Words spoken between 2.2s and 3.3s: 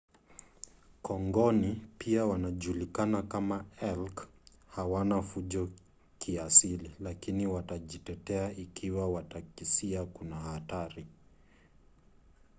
wanajulikana